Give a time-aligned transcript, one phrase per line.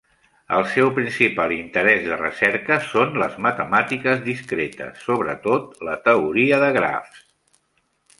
[0.57, 7.21] El seu principal interès de recerca són les matemàtiques discretes, sobretot la teoria de grafs.